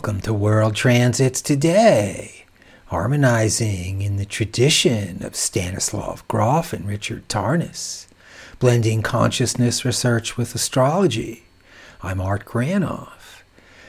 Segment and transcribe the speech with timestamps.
[0.00, 2.46] Welcome to World Transits Today,
[2.86, 8.06] harmonizing in the tradition of Stanislav Grof and Richard Tarnas,
[8.58, 11.44] blending consciousness research with astrology.
[12.02, 13.42] I'm Art Granoff.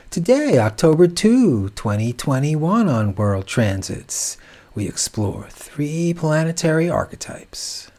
[0.10, 4.38] Today, October 2, 2021, on World Transits,
[4.76, 7.90] we explore three planetary archetypes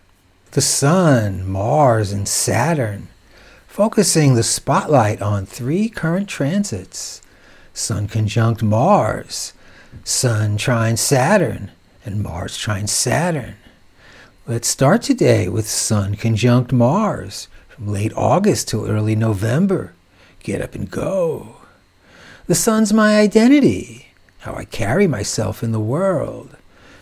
[0.51, 3.09] the Sun, Mars, and Saturn,
[3.67, 7.23] focusing the spotlight on three current transits
[7.75, 9.55] Sun conjunct Mars,
[10.05, 11.71] Sun trine Saturn,
[12.05, 13.57] and Mars trine Saturn.
[14.47, 19.95] Let's start today with Sun conjunct Mars from late August till early November.
[20.43, 21.57] Get up and go.
[22.47, 24.09] The Sun's my identity,
[24.41, 26.57] how I carry myself in the world,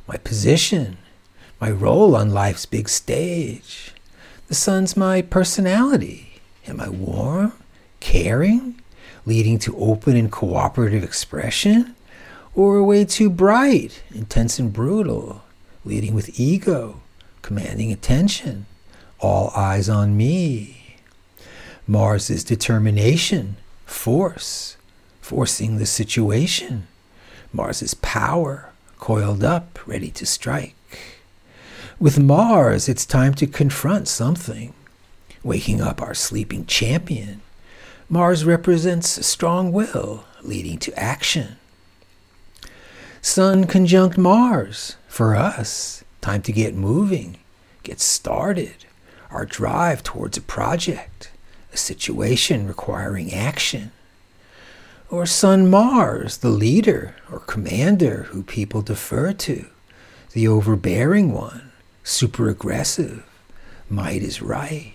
[0.07, 0.99] my position,
[1.61, 3.93] my role on life's big stage.
[4.47, 6.41] The Sun's my personality.
[6.69, 7.55] Am I warm,
[7.99, 8.81] caring,
[9.27, 11.95] leading to open and cooperative expression,
[12.55, 15.43] or a way too bright, intense and brutal,
[15.85, 17.01] leading with ego,
[17.43, 18.67] commanding attention,
[19.21, 20.97] all eyes on me.
[21.87, 24.77] Mars is determination, force,
[25.21, 26.87] forcing the situation.
[27.53, 30.75] Mars is power, coiled up, ready to strike.
[31.99, 34.73] With Mars, it's time to confront something,
[35.43, 37.43] waking up our sleeping champion,
[38.13, 41.55] Mars represents strong will leading to action.
[43.23, 44.97] Sun conjunct Mars.
[45.07, 47.37] For us, time to get moving,
[47.85, 48.85] get started,
[49.31, 51.31] our drive towards a project,
[51.73, 53.93] a situation requiring action.
[55.09, 59.67] Or Sun Mars, the leader or commander who people defer to,
[60.33, 61.71] the overbearing one,
[62.03, 63.25] super aggressive,
[63.89, 64.95] might is right.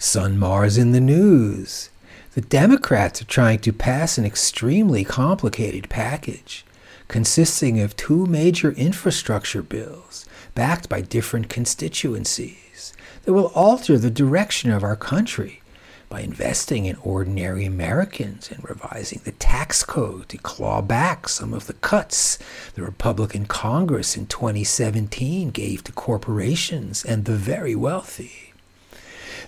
[0.00, 1.90] Sun Mars in the news,
[2.34, 6.64] the Democrats are trying to pass an extremely complicated package
[7.06, 12.92] consisting of two major infrastructure bills backed by different constituencies
[13.22, 15.62] that will alter the direction of our country
[16.08, 21.68] by investing in ordinary Americans and revising the tax code to claw back some of
[21.68, 22.38] the cuts
[22.74, 28.43] the Republican Congress in 2017 gave to corporations and the very wealthy.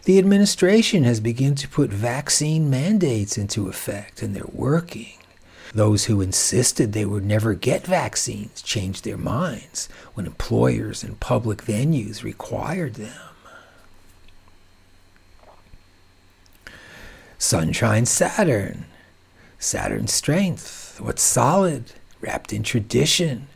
[0.06, 5.18] The administration has begun to put vaccine mandates into effect, and they're working.
[5.74, 11.58] Those who insisted they would never get vaccines changed their minds when employers and public
[11.60, 13.18] venues required them.
[17.36, 18.84] Sun trine Saturn.
[19.58, 21.90] Saturn's strength, what's solid,
[22.20, 23.48] wrapped in tradition,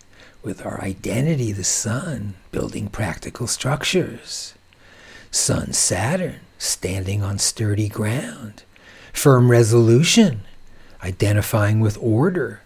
[0.42, 4.54] with our identity, the sun, building practical structures.
[5.32, 8.64] Sun Saturn, standing on sturdy ground.
[9.12, 10.40] Firm resolution,
[11.04, 12.62] identifying with order,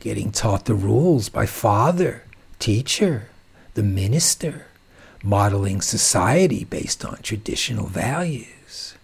[0.00, 2.24] getting taught the rules by father,
[2.58, 3.28] teacher,
[3.74, 4.66] the minister,
[5.22, 8.96] modeling society based on traditional values.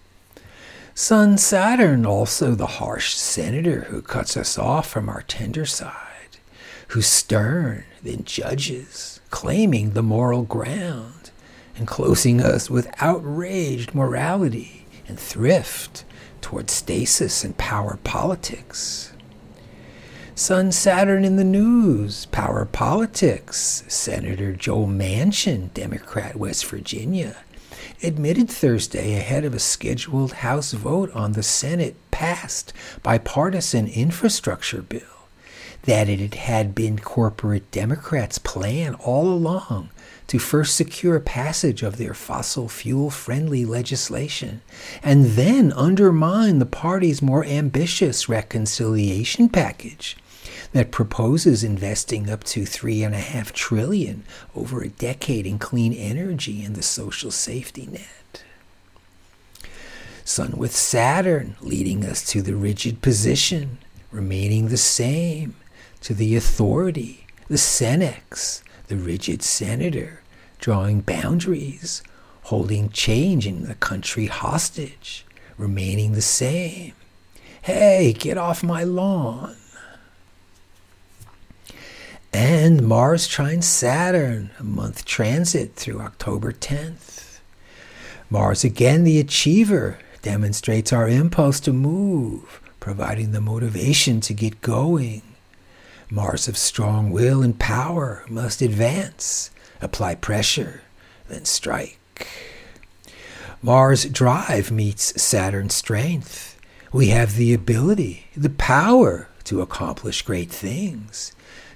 [0.97, 6.39] Sun Saturn, also the harsh senator who cuts us off from our tender side,
[6.89, 11.24] who's stern, then judges, claiming the moral ground
[11.77, 16.05] and closing us with outraged morality and thrift
[16.41, 19.13] toward stasis and power politics.
[20.35, 23.85] Sun Saturn in the news, power politics.
[23.87, 27.37] Senator Joe Manchin, Democrat, West Virginia,
[28.03, 35.14] admitted Thursday ahead of a scheduled House vote on the Senate passed bipartisan infrastructure bill
[35.85, 39.91] that it had been corporate Democrats' plan all along
[40.27, 44.63] to first secure passage of their fossil fuel friendly legislation
[45.03, 50.17] and then undermine the party's more ambitious reconciliation package
[50.73, 54.25] that proposes investing up to three and a half trillion
[54.57, 58.43] over a decade in clean energy and the social safety net.
[60.25, 63.79] Sun with Saturn leading us to the rigid position,
[64.11, 65.55] remaining the same,
[66.05, 70.21] to the authority, the senex, the rigid senator,
[70.59, 72.03] drawing boundaries,
[72.43, 75.25] holding change in the country hostage,
[75.57, 76.93] remaining the same.
[77.63, 79.57] Hey, get off my lawn.
[82.35, 87.39] And Mars trines Saturn, a month transit through October 10th.
[88.29, 95.23] Mars, again the achiever, demonstrates our impulse to move, providing the motivation to get going.
[96.15, 99.51] Mars of strong will and power must advance,
[99.81, 100.83] apply pressure,
[101.27, 101.99] then strike.
[103.61, 106.57] Mars' drive meets Saturn's strength.
[106.93, 111.33] We have the ability, the power to accomplish great things,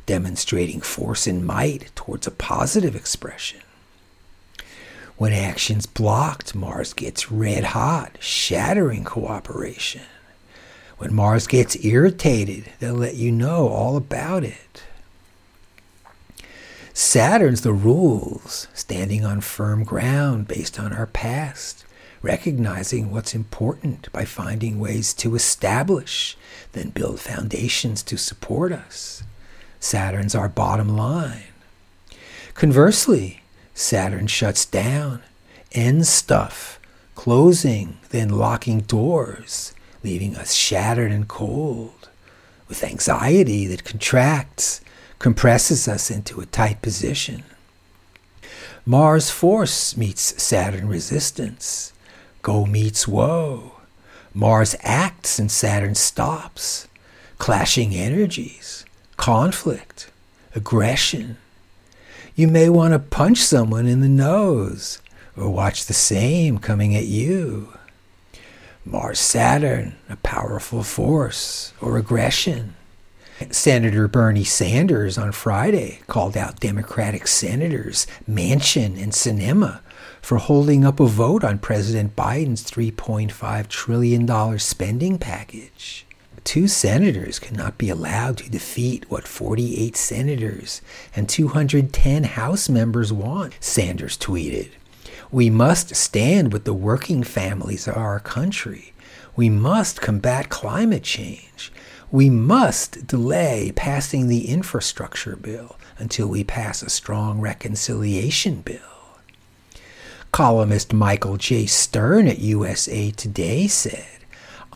[0.06, 3.62] demonstrating force and might towards a positive expression.
[5.16, 10.02] When action's blocked, Mars gets red hot, shattering cooperation.
[10.98, 14.82] When Mars gets irritated, they'll let you know all about it.
[16.92, 21.84] Saturn's the rules, standing on firm ground based on our past,
[22.20, 26.36] recognizing what's important by finding ways to establish,
[26.72, 29.22] then build foundations to support us.
[29.78, 31.44] Saturn's our bottom line.
[32.54, 33.42] Conversely,
[33.72, 35.22] Saturn shuts down,
[35.70, 36.80] ends stuff,
[37.14, 39.72] closing, then locking doors,
[40.02, 42.08] leaving us shattered and cold,
[42.68, 44.80] with anxiety that contracts,
[45.18, 47.42] compresses us into a tight position.
[48.86, 51.92] Mars force meets Saturn resistance.
[52.42, 53.72] Go meets whoa.
[54.32, 56.88] Mars acts and Saturn stops.
[57.38, 58.84] Clashing energies,
[59.16, 60.10] conflict,
[60.54, 61.36] aggression.
[62.34, 65.00] You may want to punch someone in the nose
[65.36, 67.77] or watch the same coming at you.
[68.90, 72.74] Mars Saturn, a powerful force or aggression.
[73.50, 79.80] Senator Bernie Sanders on Friday called out Democratic Senators Manchin and Sinema
[80.22, 86.06] for holding up a vote on President Biden's $3.5 trillion spending package.
[86.44, 90.80] Two senators cannot be allowed to defeat what 48 senators
[91.14, 94.70] and 210 House members want, Sanders tweeted.
[95.30, 98.94] We must stand with the working families of our country.
[99.36, 101.70] We must combat climate change.
[102.10, 108.80] We must delay passing the infrastructure bill until we pass a strong reconciliation bill.
[110.32, 111.66] Columnist Michael J.
[111.66, 114.06] Stern at USA Today said,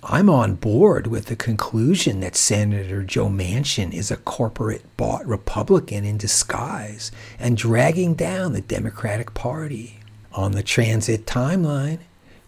[0.02, 6.04] I'm on board with the conclusion that Senator Joe Manchin is a corporate bought Republican
[6.04, 10.01] in disguise and dragging down the Democratic Party.
[10.34, 11.98] On the transit timeline,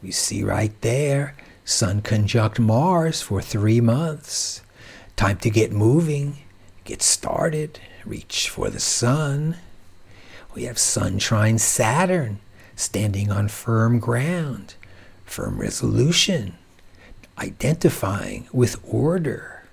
[0.02, 1.36] we see right there
[1.66, 4.62] Sun conjunct Mars for three months.
[5.16, 6.38] Time to get moving,
[6.84, 9.56] get started, reach for the sun.
[10.54, 12.40] We have Sun trine Saturn
[12.76, 14.74] standing on firm ground,
[15.24, 16.56] firm resolution,
[17.38, 19.64] identifying with order.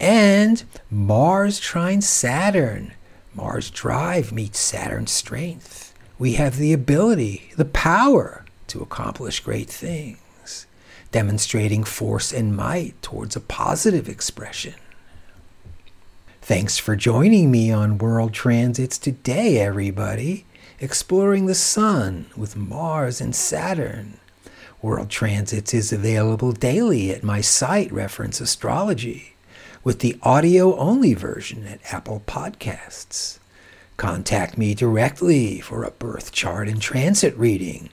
[0.00, 2.94] And Mars trine Saturn.
[3.34, 5.89] Mars drive meets Saturn strength
[6.20, 10.66] we have the ability, the power to accomplish great things,
[11.10, 14.74] demonstrating force and might towards a positive expression.
[16.42, 20.44] Thanks for joining me on World Transits today, everybody,
[20.78, 24.18] exploring the Sun with Mars and Saturn.
[24.82, 29.36] World Transits is available daily at my site, Reference Astrology,
[29.82, 33.39] with the audio only version at Apple Podcasts.
[34.00, 37.90] Contact me directly for a birth chart and transit reading,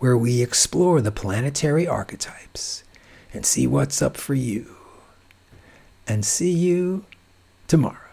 [0.00, 2.82] where we explore the planetary archetypes
[3.32, 4.74] and see what's up for you.
[6.08, 7.04] And see you
[7.68, 8.03] tomorrow.